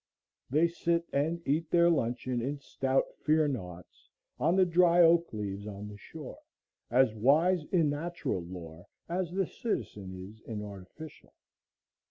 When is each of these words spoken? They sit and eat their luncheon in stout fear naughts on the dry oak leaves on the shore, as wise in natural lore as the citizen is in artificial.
They 0.49 0.67
sit 0.67 1.07
and 1.13 1.47
eat 1.47 1.69
their 1.69 1.87
luncheon 1.87 2.41
in 2.41 2.57
stout 2.59 3.05
fear 3.23 3.47
naughts 3.47 4.09
on 4.39 4.55
the 4.55 4.65
dry 4.65 5.03
oak 5.03 5.31
leaves 5.31 5.67
on 5.67 5.87
the 5.89 5.97
shore, 5.99 6.39
as 6.89 7.13
wise 7.13 7.65
in 7.65 7.91
natural 7.91 8.41
lore 8.41 8.87
as 9.07 9.29
the 9.31 9.45
citizen 9.45 10.27
is 10.27 10.41
in 10.47 10.63
artificial. 10.63 11.35